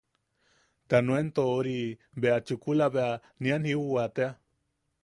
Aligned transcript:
Ta 0.93 1.01
nuento... 1.09 1.45
ori... 1.59 1.75
bea 2.25 2.39
chukula 2.47 2.87
bea 2.97 3.11
nian 3.45 3.69
jiuwa 3.71 4.05
tea. 4.19 4.31